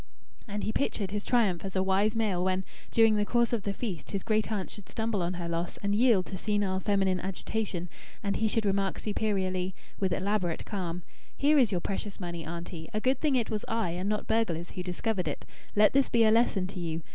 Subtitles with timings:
[0.47, 3.71] And he pictured his triumph as a wise male when, during the course of the
[3.71, 7.87] feast, his great aunt should stumble on her loss and yield to senile feminine agitation,
[8.23, 11.03] and he should remark superiorly, with elaborate calm:
[11.37, 12.89] "Here is your precious money, auntie.
[12.95, 15.45] A good thing it was I and not burglars who discovered it.
[15.75, 17.03] Let this be a lesson to you!...